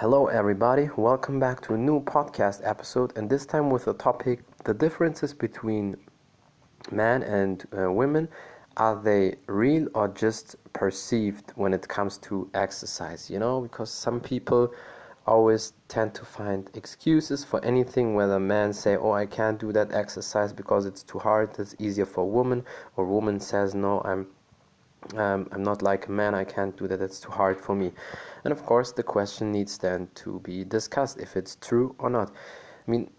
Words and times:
Hello, 0.00 0.28
everybody. 0.28 0.88
Welcome 0.96 1.38
back 1.38 1.60
to 1.60 1.74
a 1.74 1.76
new 1.76 2.00
podcast 2.00 2.62
episode, 2.64 3.12
and 3.18 3.28
this 3.28 3.44
time 3.44 3.68
with 3.68 3.84
the 3.84 3.92
topic 3.92 4.40
the 4.64 4.72
differences 4.72 5.34
between 5.34 5.94
men 6.90 7.22
and 7.22 7.66
uh, 7.78 7.92
women. 7.92 8.26
Are 8.78 8.96
they 8.96 9.34
real 9.46 9.88
or 9.94 10.08
just 10.08 10.56
perceived 10.72 11.52
when 11.56 11.74
it 11.74 11.86
comes 11.86 12.16
to 12.28 12.48
exercise? 12.54 13.28
You 13.28 13.40
know, 13.40 13.60
because 13.60 13.90
some 13.90 14.20
people 14.20 14.72
always 15.26 15.74
tend 15.88 16.14
to 16.14 16.24
find 16.24 16.70
excuses 16.72 17.44
for 17.44 17.62
anything, 17.62 18.14
whether 18.14 18.40
men 18.40 18.72
say, 18.72 18.96
Oh, 18.96 19.12
I 19.12 19.26
can't 19.26 19.60
do 19.60 19.70
that 19.72 19.92
exercise 19.92 20.50
because 20.50 20.86
it's 20.86 21.02
too 21.02 21.18
hard, 21.18 21.50
it's 21.58 21.74
easier 21.78 22.06
for 22.06 22.22
a 22.22 22.32
woman, 22.38 22.64
or 22.96 23.04
woman 23.04 23.38
says, 23.38 23.74
No, 23.74 24.00
I'm 24.06 24.28
um, 25.16 25.48
I'm 25.52 25.62
not 25.62 25.82
like 25.82 26.06
a 26.06 26.12
man, 26.12 26.34
I 26.34 26.44
can't 26.44 26.76
do 26.76 26.86
that, 26.88 27.00
it's 27.00 27.20
too 27.20 27.30
hard 27.30 27.60
for 27.60 27.74
me. 27.74 27.92
And 28.44 28.52
of 28.52 28.64
course, 28.64 28.92
the 28.92 29.02
question 29.02 29.52
needs 29.52 29.78
then 29.78 30.08
to 30.16 30.40
be 30.40 30.64
discussed 30.64 31.18
if 31.18 31.36
it's 31.36 31.56
true 31.56 31.94
or 31.98 32.10
not. 32.10 32.30
I 32.86 32.90
mean, 32.90 33.10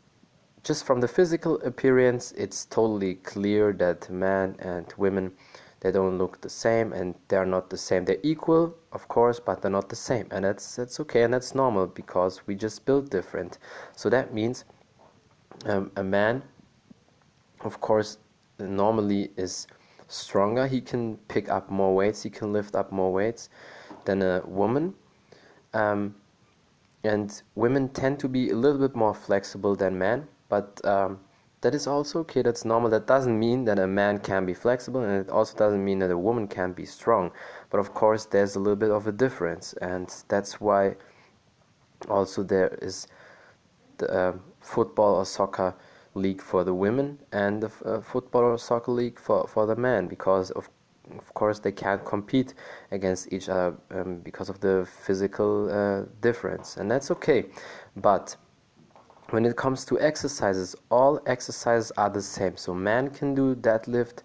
just 0.64 0.86
from 0.86 1.02
the 1.02 1.08
physical 1.08 1.60
appearance, 1.62 2.34
it's 2.34 2.66
totally 2.66 3.16
clear 3.16 3.74
that 3.74 4.10
men 4.10 4.56
and 4.60 4.94
women 4.98 5.32
they 5.82 5.92
don't 5.92 6.20
look 6.20 6.40
the 6.42 6.50
same 6.50 6.94
and 6.94 7.16
they're 7.28 7.46
not 7.46 7.72
the 7.72 7.78
same. 7.78 8.06
They're 8.06 8.22
equal, 8.22 8.76
of 8.92 9.08
course, 9.08 9.40
but 9.40 9.62
they're 9.62 9.72
not 9.72 9.90
the 9.90 9.96
same, 9.96 10.28
and 10.30 10.46
that's 10.46 10.76
that's 10.76 11.00
okay 11.00 11.24
and 11.24 11.34
that's 11.34 11.56
normal 11.56 11.88
because 11.88 12.46
we 12.46 12.56
just 12.56 12.86
build 12.86 13.10
different. 13.10 13.58
So 13.96 14.08
that 14.10 14.32
means 14.32 14.66
um, 15.66 15.92
a 15.96 16.04
man, 16.04 16.44
of 17.62 17.82
course, 17.82 18.20
normally 18.60 19.32
is 19.38 19.66
stronger. 20.12 20.68
He 20.68 20.82
can 20.82 21.18
pick 21.28 21.50
up 21.50 21.70
more 21.70 21.96
weights. 21.96 22.24
He 22.24 22.30
can 22.30 22.54
lift 22.54 22.76
up 22.76 22.92
more 22.92 23.12
weights 23.12 23.50
than 24.06 24.22
a 24.22 24.42
woman. 24.46 24.94
Um, 25.74 26.16
and 27.04 27.42
women 27.56 27.90
tend 27.90 28.20
to 28.20 28.28
be 28.28 28.52
a 28.52 28.56
little 28.56 28.80
bit 28.80 28.96
more 28.96 29.14
flexible 29.14 29.76
than 29.76 29.98
men, 29.98 30.28
but 30.50 30.80
um, 30.86 31.20
that 31.62 31.74
is 31.74 31.88
also 31.88 32.20
okay. 32.20 32.42
That's 32.42 32.66
normal. 32.66 32.90
That 32.90 33.08
doesn't 33.08 33.38
mean 33.40 33.66
that 33.66 33.80
a 33.80 33.88
man 33.88 34.20
can 34.20 34.46
be 34.46 34.54
flexible, 34.54 35.02
and 35.02 35.26
it 35.26 35.30
also 35.30 35.58
doesn't 35.58 35.84
mean 35.84 36.00
that 36.00 36.12
a 36.12 36.18
woman 36.18 36.48
can 36.48 36.74
be 36.74 36.86
strong. 36.86 37.32
But 37.70 37.80
of 37.80 37.94
course, 37.94 38.26
there's 38.26 38.56
a 38.56 38.60
little 38.60 38.76
bit 38.76 38.92
of 38.92 39.08
a 39.08 39.12
difference, 39.12 39.74
and 39.82 40.14
that's 40.28 40.62
why 40.62 40.96
also 42.10 42.44
there 42.44 42.78
is 42.82 43.08
the 43.98 44.12
uh, 44.12 44.34
football 44.60 45.16
or 45.16 45.26
soccer 45.26 45.76
league 46.14 46.42
for 46.42 46.64
the 46.64 46.74
women 46.74 47.18
and 47.32 47.64
the 47.64 47.72
uh, 47.86 48.02
football 48.02 48.42
or 48.42 48.58
soccer 48.58 48.92
league 48.92 49.20
for, 49.20 49.48
for 49.48 49.66
the 49.66 49.76
men 49.76 50.08
because 50.08 50.52
of 50.52 50.70
of 51.18 51.34
course 51.34 51.60
they 51.60 51.72
can't 51.72 52.06
compete 52.06 52.54
against 52.92 53.34
each 53.34 53.50
other 53.50 53.76
um, 53.92 54.20
because 54.20 54.50
of 54.50 54.60
the 54.62 54.88
physical 55.06 55.70
uh, 55.70 56.06
difference 56.22 56.78
and 56.78 56.90
that's 56.90 57.12
okay. 57.12 57.46
But 57.98 58.36
when 59.32 59.46
it 59.46 59.56
comes 59.58 59.84
to 59.86 60.00
exercises 60.00 60.76
all 60.90 61.20
exercises 61.26 61.92
are 61.98 62.10
the 62.10 62.22
same. 62.22 62.56
So 62.56 62.74
men 62.74 63.10
can 63.10 63.34
do 63.34 63.56
deadlift 63.56 64.20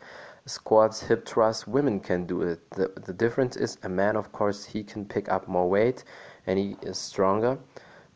squats 0.44 1.00
hip 1.02 1.26
thrust 1.26 1.66
women 1.66 1.98
can 1.98 2.24
do 2.24 2.42
it. 2.42 2.70
The, 2.70 2.92
the 3.04 3.12
difference 3.12 3.56
is 3.56 3.78
a 3.82 3.88
man 3.88 4.14
of 4.16 4.30
course 4.32 4.64
he 4.64 4.84
can 4.84 5.04
pick 5.04 5.28
up 5.28 5.48
more 5.48 5.68
weight 5.68 6.04
and 6.46 6.58
he 6.58 6.76
is 6.82 6.98
stronger 6.98 7.58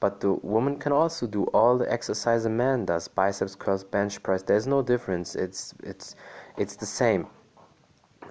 but 0.01 0.21
the 0.21 0.33
woman 0.33 0.77
can 0.79 0.93
also 0.93 1.27
do 1.27 1.45
all 1.53 1.77
the 1.77 1.91
exercise 1.93 2.47
a 2.47 2.51
man 2.51 2.87
does 2.87 3.07
biceps 3.07 3.55
curls 3.55 3.85
bench 3.85 4.23
press 4.23 4.43
there's 4.43 4.67
no 4.67 4.83
difference 4.83 5.37
it's 5.37 5.75
it's 5.83 6.17
it's 6.57 6.77
the 6.77 6.87
same. 6.87 7.27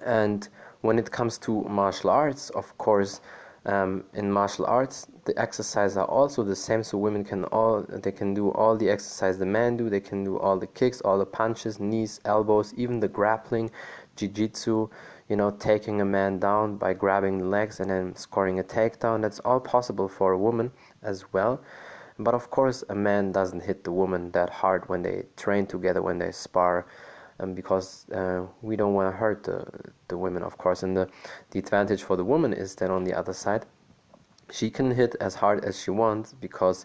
And 0.04 0.48
when 0.82 0.98
it 0.98 1.10
comes 1.10 1.38
to 1.38 1.62
martial 1.64 2.10
arts 2.10 2.50
of 2.50 2.76
course 2.78 3.20
um, 3.66 4.04
in 4.14 4.32
martial 4.32 4.64
arts 4.66 5.06
the 5.26 5.38
exercises 5.38 5.96
are 5.96 6.06
also 6.06 6.42
the 6.42 6.56
same 6.56 6.82
so 6.82 6.96
women 6.96 7.24
can 7.24 7.44
all 7.44 7.84
they 7.88 8.12
can 8.12 8.32
do 8.32 8.50
all 8.52 8.76
the 8.76 8.88
exercise 8.88 9.36
the 9.38 9.46
men 9.46 9.76
do 9.76 9.90
they 9.90 10.00
can 10.00 10.24
do 10.24 10.38
all 10.38 10.58
the 10.58 10.66
kicks 10.66 11.00
all 11.02 11.18
the 11.18 11.26
punches 11.26 11.78
knees 11.78 12.20
elbows 12.24 12.72
even 12.78 13.00
the 13.00 13.08
grappling 13.08 13.70
jiu-jitsu 14.16 14.88
you 15.28 15.36
know 15.36 15.50
taking 15.50 16.00
a 16.00 16.04
man 16.04 16.38
down 16.38 16.76
by 16.76 16.94
grabbing 16.94 17.38
the 17.38 17.44
legs 17.44 17.80
and 17.80 17.90
then 17.90 18.16
scoring 18.16 18.58
a 18.58 18.64
takedown 18.64 19.20
that's 19.20 19.40
all 19.40 19.60
possible 19.60 20.08
for 20.08 20.32
a 20.32 20.38
woman 20.38 20.72
as 21.02 21.32
well. 21.32 21.60
But 22.18 22.34
of 22.34 22.50
course, 22.50 22.84
a 22.88 22.94
man 22.94 23.32
doesn't 23.32 23.62
hit 23.62 23.84
the 23.84 23.92
woman 23.92 24.30
that 24.32 24.50
hard 24.50 24.88
when 24.88 25.02
they 25.02 25.24
train 25.36 25.66
together, 25.66 26.02
when 26.02 26.18
they 26.18 26.32
spar, 26.32 26.86
um, 27.38 27.54
because 27.54 28.06
uh, 28.10 28.42
we 28.60 28.76
don't 28.76 28.92
want 28.92 29.12
to 29.12 29.16
hurt 29.16 29.44
the, 29.44 29.66
the 30.08 30.18
women, 30.18 30.42
of 30.42 30.58
course. 30.58 30.82
And 30.82 30.96
the, 30.96 31.08
the 31.50 31.58
advantage 31.58 32.02
for 32.02 32.16
the 32.16 32.24
woman 32.24 32.52
is 32.52 32.74
that 32.76 32.90
on 32.90 33.04
the 33.04 33.14
other 33.14 33.32
side, 33.32 33.64
she 34.52 34.70
can 34.70 34.90
hit 34.90 35.14
as 35.20 35.34
hard 35.34 35.64
as 35.64 35.80
she 35.80 35.90
wants 35.90 36.34
because 36.34 36.84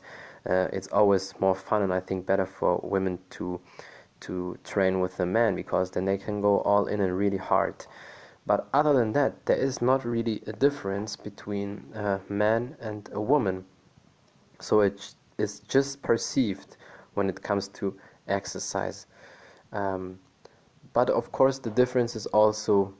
uh, 0.50 0.68
it's 0.72 0.88
always 0.90 1.34
more 1.40 1.56
fun 1.56 1.82
and 1.82 1.94
I 1.94 2.00
think 2.00 2.26
better 2.26 2.46
for 2.46 2.80
women 2.84 3.20
to 3.32 3.60
to 4.22 4.58
train 4.64 5.02
with 5.02 5.18
the 5.18 5.26
men 5.26 5.56
because 5.56 5.92
then 5.92 6.06
they 6.06 6.18
can 6.18 6.42
go 6.42 6.60
all 6.62 6.86
in 6.88 7.02
and 7.02 7.16
really 7.18 7.38
hard. 7.38 7.86
But 8.48 8.68
other 8.74 8.94
than 8.94 9.12
that, 9.14 9.46
there 9.46 9.58
is 9.58 9.82
not 9.82 10.06
really 10.06 10.42
a 10.48 10.54
difference 10.54 11.16
between 11.16 11.92
a 11.94 12.22
man 12.30 12.78
and 12.80 13.10
a 13.12 13.20
woman. 13.20 13.66
So 14.60 14.82
it 14.82 15.16
is 15.38 15.60
just 15.62 16.02
perceived 16.02 16.78
when 17.14 17.30
it 17.30 17.42
comes 17.42 17.68
to 17.70 17.98
exercise. 18.28 19.08
Um, 19.72 20.20
but 20.94 21.10
of 21.10 21.32
course, 21.32 21.60
the 21.60 21.70
difference 21.70 22.16
is 22.16 22.26
also, 22.28 22.94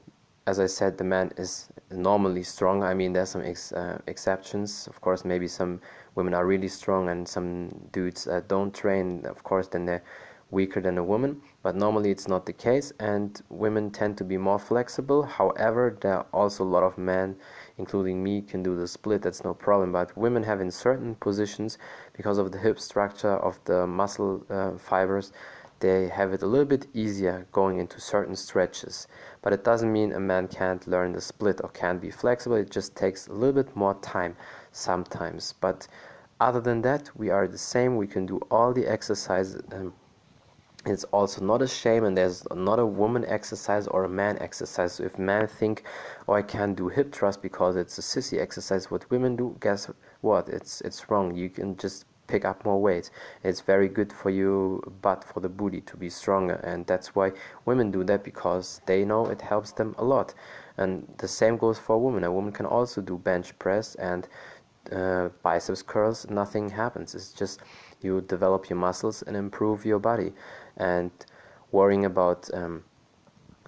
as 0.46 0.60
I 0.60 0.66
said, 0.66 0.98
the 0.98 1.04
man 1.04 1.32
is 1.36 1.68
normally 1.90 2.42
strong. 2.42 2.82
I 2.82 2.94
mean, 2.94 3.12
there's 3.12 3.30
some 3.30 3.42
ex- 3.42 3.72
uh, 3.72 3.98
exceptions. 4.06 4.86
Of 4.86 5.00
course, 5.00 5.24
maybe 5.24 5.48
some 5.48 5.80
women 6.14 6.34
are 6.34 6.46
really 6.46 6.68
strong 6.68 7.08
and 7.08 7.26
some 7.26 7.68
dudes 7.92 8.26
uh, 8.26 8.42
don't 8.48 8.74
train. 8.74 9.24
Of 9.24 9.42
course, 9.42 9.68
then 9.68 9.86
they're 9.86 10.02
weaker 10.50 10.80
than 10.80 10.96
a 10.96 11.02
woman, 11.02 11.42
but 11.62 11.74
normally 11.74 12.10
it's 12.10 12.28
not 12.28 12.46
the 12.46 12.52
case, 12.52 12.92
and 13.00 13.42
women 13.48 13.90
tend 13.90 14.16
to 14.16 14.24
be 14.24 14.36
more 14.36 14.58
flexible. 14.58 15.24
However, 15.24 15.96
there 16.00 16.18
are 16.18 16.26
also 16.32 16.62
a 16.62 16.64
lot 16.64 16.84
of 16.84 16.96
men, 16.96 17.36
including 17.78 18.22
me, 18.22 18.42
can 18.42 18.62
do 18.62 18.76
the 18.76 18.86
split, 18.86 19.22
that's 19.22 19.42
no 19.42 19.54
problem. 19.54 19.90
But 19.90 20.16
women 20.16 20.44
have 20.44 20.60
in 20.60 20.70
certain 20.70 21.16
positions, 21.16 21.78
because 22.12 22.38
of 22.38 22.52
the 22.52 22.58
hip 22.58 22.78
structure 22.78 23.36
of 23.36 23.58
the 23.64 23.86
muscle 23.86 24.46
uh, 24.48 24.78
fibers, 24.78 25.32
they 25.80 26.08
have 26.08 26.32
it 26.32 26.42
a 26.42 26.46
little 26.46 26.64
bit 26.64 26.86
easier 26.94 27.46
going 27.52 27.78
into 27.78 28.00
certain 28.00 28.36
stretches. 28.36 29.08
But 29.42 29.52
it 29.52 29.64
doesn't 29.64 29.92
mean 29.92 30.12
a 30.12 30.20
man 30.20 30.48
can't 30.48 30.86
learn 30.86 31.12
the 31.12 31.20
split 31.20 31.60
or 31.62 31.70
can't 31.70 32.00
be 32.00 32.10
flexible, 32.10 32.56
it 32.56 32.70
just 32.70 32.94
takes 32.94 33.26
a 33.26 33.32
little 33.32 33.62
bit 33.62 33.74
more 33.74 33.94
time 33.94 34.36
sometimes. 34.70 35.54
But 35.60 35.88
other 36.40 36.60
than 36.60 36.82
that, 36.82 37.10
we 37.16 37.30
are 37.30 37.48
the 37.48 37.58
same, 37.58 37.96
we 37.96 38.06
can 38.06 38.26
do 38.26 38.38
all 38.50 38.72
the 38.72 38.86
exercises. 38.86 39.60
Um, 39.72 39.92
it's 40.86 41.04
also 41.04 41.44
not 41.44 41.62
a 41.62 41.66
shame 41.68 42.04
and 42.04 42.16
there's 42.16 42.46
not 42.54 42.78
a 42.78 42.86
woman 42.86 43.24
exercise 43.26 43.86
or 43.88 44.04
a 44.04 44.08
man 44.08 44.38
exercise. 44.40 45.00
If 45.00 45.18
men 45.18 45.46
think 45.46 45.84
oh 46.28 46.34
i 46.34 46.42
can't 46.42 46.76
do 46.76 46.88
hip 46.88 47.12
thrust 47.12 47.42
because 47.42 47.76
it's 47.76 47.98
a 47.98 48.02
sissy 48.02 48.40
exercise 48.40 48.90
what 48.90 49.10
women 49.10 49.36
do 49.36 49.56
guess 49.60 49.90
what? 50.20 50.48
It's 50.48 50.80
it's 50.82 51.10
wrong. 51.10 51.34
You 51.34 51.50
can 51.50 51.76
just 51.76 52.04
pick 52.26 52.44
up 52.44 52.64
more 52.64 52.80
weight. 52.80 53.10
It's 53.44 53.60
very 53.60 53.88
good 53.88 54.12
for 54.12 54.30
you 54.30 54.82
but 55.02 55.24
for 55.24 55.40
the 55.40 55.48
booty 55.48 55.80
to 55.82 55.96
be 55.96 56.10
stronger 56.10 56.54
and 56.64 56.86
that's 56.86 57.14
why 57.14 57.32
women 57.64 57.90
do 57.90 58.04
that 58.04 58.24
because 58.24 58.80
they 58.86 59.04
know 59.04 59.26
it 59.26 59.40
helps 59.40 59.72
them 59.72 59.94
a 59.98 60.04
lot. 60.04 60.34
And 60.76 61.06
the 61.18 61.28
same 61.28 61.56
goes 61.56 61.78
for 61.78 61.96
a 61.96 61.98
woman. 61.98 62.24
A 62.24 62.32
woman 62.32 62.52
can 62.52 62.66
also 62.66 63.00
do 63.00 63.16
bench 63.18 63.58
press 63.58 63.94
and 63.96 64.28
uh, 64.92 65.28
biceps 65.42 65.82
curls. 65.82 66.28
Nothing 66.30 66.68
happens. 66.70 67.14
It's 67.14 67.32
just 67.32 67.60
you 68.02 68.20
develop 68.20 68.68
your 68.70 68.78
muscles 68.78 69.22
and 69.22 69.36
improve 69.36 69.84
your 69.84 69.98
body. 69.98 70.32
And 70.76 71.10
worrying 71.72 72.04
about 72.04 72.48
um, 72.54 72.84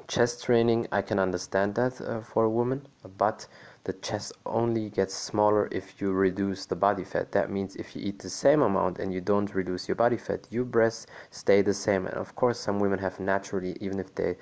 chest 0.06 0.42
training 0.42 0.86
i 0.90 1.02
can 1.02 1.18
understand 1.18 1.74
that 1.74 2.00
uh, 2.00 2.18
for 2.22 2.44
a 2.44 2.48
woman 2.48 2.80
but 3.18 3.46
the 3.88 3.92
chest 3.94 4.34
only 4.44 4.90
gets 4.90 5.14
smaller 5.14 5.66
if 5.70 5.98
you 5.98 6.12
reduce 6.12 6.66
the 6.66 6.76
body 6.76 7.04
fat. 7.04 7.32
That 7.32 7.50
means 7.50 7.74
if 7.76 7.96
you 7.96 8.02
eat 8.04 8.18
the 8.18 8.28
same 8.28 8.60
amount 8.60 8.98
and 8.98 9.14
you 9.14 9.22
don't 9.22 9.54
reduce 9.54 9.88
your 9.88 9.94
body 9.94 10.18
fat 10.18 10.46
your 10.50 10.66
breasts 10.66 11.06
stay 11.30 11.62
the 11.62 11.72
same. 11.72 12.06
And 12.06 12.16
of 12.16 12.34
course 12.34 12.60
some 12.60 12.80
women 12.80 12.98
have 12.98 13.18
naturally 13.18 13.78
even 13.80 13.98
if 13.98 14.14
they 14.14 14.36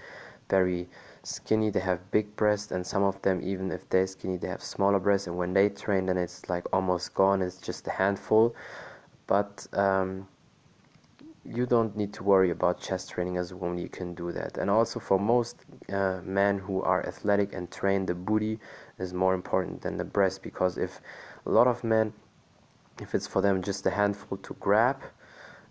very 0.49 0.89
skinny 1.23 1.71
they 1.71 1.79
have 1.79 2.11
big 2.11 2.35
breasts 2.35 2.73
and 2.73 2.85
some 2.85 3.05
of 3.05 3.23
them 3.23 3.41
even 3.41 3.71
if 3.71 3.89
they're 3.89 4.09
skinny 4.09 4.37
they 4.37 4.49
have 4.49 4.65
smaller 4.65 4.99
breasts. 4.99 5.29
And 5.29 5.37
when 5.37 5.53
they 5.53 5.69
train 5.69 6.07
then 6.07 6.19
it's 6.19 6.49
like 6.49 6.67
almost 6.73 7.15
gone. 7.15 7.41
It's 7.41 7.59
just 7.59 7.87
a 7.87 7.93
handful 7.93 8.53
but 9.27 9.67
um, 9.73 10.29
you 11.45 11.67
don't 11.67 11.97
need 11.97 12.13
to 12.15 12.23
worry 12.23 12.51
about 12.51 12.81
chest 12.81 13.11
training 13.11 13.37
as 13.37 13.53
a 13.53 13.57
woman 13.57 13.79
you 13.79 13.89
can 13.89 14.15
do 14.15 14.33
that. 14.33 14.59
And 14.59 14.71
also 14.71 15.01
for 15.01 15.19
most 15.19 15.57
uh, 15.93 16.21
men 16.25 16.59
who 16.59 16.83
are 16.83 17.07
athletic 17.07 17.55
and 17.55 17.71
train 17.71 18.07
the 18.07 18.15
booty 18.15 18.59
is 18.99 19.15
more 19.15 19.35
important 19.35 19.83
than 19.83 19.97
the 19.97 20.05
breast 20.05 20.43
because 20.43 20.79
if 20.79 21.01
a 21.45 21.51
lot 21.51 21.67
of 21.67 21.85
men 21.85 22.13
if 23.01 23.15
it's 23.15 23.27
for 23.27 23.43
them 23.43 23.63
just 23.63 23.87
a 23.87 23.91
handful 23.91 24.39
to 24.39 24.55
grab 24.55 25.03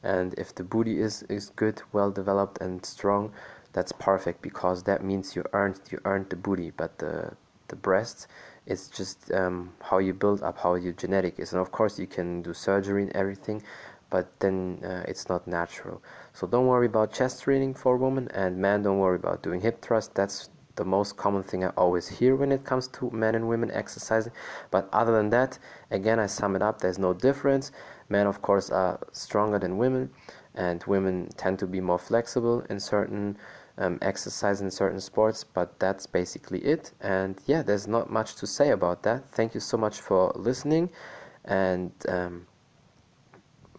and 0.03 0.35
if 0.37 0.53
the 0.53 0.63
booty 0.63 1.01
is 1.01 1.23
is 1.23 1.49
good 1.55 1.81
well 1.91 2.11
developed 2.11 2.61
and 2.61 2.85
strong 2.85 3.31
that's 3.75 3.91
perfect 3.91 4.41
because 4.41 4.83
that 4.83 5.03
means 5.03 5.35
you 5.35 5.43
earned 5.51 5.81
you 5.91 5.99
earned 6.05 6.29
the 6.29 6.37
booty. 6.37 6.71
But 6.71 6.97
the 6.97 7.33
the 7.67 7.75
breast 7.75 8.27
it's 8.67 8.87
just 8.87 9.31
um, 9.31 9.71
how 9.81 9.97
you 9.99 10.13
build 10.13 10.41
up 10.43 10.57
how 10.57 10.75
your 10.75 10.93
genetic 10.93 11.39
is 11.39 11.53
and 11.53 11.61
of 11.61 11.71
course 11.71 11.99
you 11.99 12.07
can 12.07 12.41
do 12.41 12.53
surgery 12.53 13.03
and 13.03 13.11
everything 13.15 13.61
but 14.09 14.27
then 14.39 14.79
uh, 14.83 15.03
it's 15.07 15.29
not 15.29 15.47
natural 15.47 16.01
so 16.33 16.47
don't 16.47 16.67
worry 16.67 16.85
about 16.85 17.13
chest 17.13 17.43
training 17.43 17.73
for 17.73 17.97
women 17.97 18.27
and 18.33 18.57
men 18.57 18.83
don't 18.83 18.99
worry 18.99 19.15
about 19.15 19.43
doing 19.43 19.61
hip 19.61 19.81
thrust 19.81 20.13
that's 20.15 20.49
the 20.75 20.85
most 20.85 21.17
common 21.17 21.43
thing 21.43 21.63
I 21.63 21.69
always 21.69 22.07
hear 22.07 22.35
when 22.35 22.51
it 22.51 22.63
comes 22.63 22.87
to 22.89 23.09
men 23.11 23.35
and 23.35 23.47
women 23.47 23.71
exercising. 23.71 24.33
But 24.71 24.89
other 24.91 25.13
than 25.13 25.29
that, 25.29 25.57
again, 25.91 26.19
I 26.19 26.25
sum 26.25 26.55
it 26.55 26.61
up 26.61 26.79
there's 26.81 26.99
no 26.99 27.13
difference. 27.13 27.71
Men, 28.09 28.27
of 28.27 28.41
course, 28.41 28.69
are 28.69 28.99
stronger 29.11 29.57
than 29.57 29.77
women, 29.77 30.11
and 30.53 30.83
women 30.83 31.29
tend 31.37 31.59
to 31.59 31.67
be 31.67 31.81
more 31.81 31.99
flexible 31.99 32.61
in 32.69 32.79
certain 32.79 33.37
um, 33.77 33.97
exercise 34.01 34.61
in 34.61 34.71
certain 34.71 34.99
sports, 34.99 35.43
but 35.43 35.79
that's 35.79 36.05
basically 36.05 36.59
it. 36.59 36.91
And 37.01 37.39
yeah, 37.45 37.61
there's 37.61 37.87
not 37.87 38.09
much 38.09 38.35
to 38.35 38.47
say 38.47 38.71
about 38.71 39.03
that. 39.03 39.27
Thank 39.29 39.53
you 39.53 39.59
so 39.59 39.77
much 39.77 39.99
for 39.99 40.31
listening 40.35 40.89
and 41.43 41.91
um, 42.07 42.47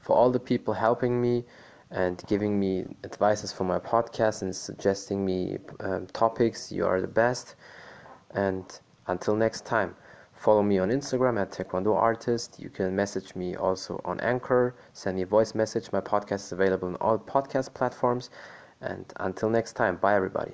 for 0.01 0.15
all 0.17 0.31
the 0.31 0.41
people 0.41 0.75
helping 0.75 1.21
me 1.21 1.45
and 1.91 2.23
giving 2.27 2.59
me 2.59 2.85
advices 3.05 3.53
for 3.53 3.65
my 3.65 3.79
podcast 3.79 4.43
and 4.43 4.55
suggesting 4.55 5.25
me 5.25 5.59
um, 5.81 6.07
topics. 6.09 6.71
You 6.73 6.87
are 6.87 7.01
the 7.01 7.09
best. 7.09 7.55
And 8.33 8.65
until 9.07 9.37
next 9.37 9.65
time, 9.65 9.95
follow 10.35 10.63
me 10.63 10.79
on 10.79 10.91
Instagram 10.91 11.41
at 11.41 11.53
Taekwondo 11.53 11.95
Artist. 11.97 12.57
You 12.59 12.69
can 12.71 12.95
message 12.95 13.35
me 13.35 13.57
also 13.57 14.01
on 14.05 14.21
Anchor. 14.21 14.75
Send 14.93 15.17
me 15.17 15.23
a 15.23 15.27
voice 15.27 15.55
message. 15.55 15.91
My 15.93 16.01
podcast 16.01 16.47
is 16.47 16.53
available 16.53 16.89
on 16.89 16.97
all 16.97 17.19
podcast 17.19 17.73
platforms. 17.73 18.31
And 18.81 19.05
until 19.17 19.51
next 19.51 19.73
time, 19.75 19.97
bye 19.97 20.15
everybody. 20.15 20.53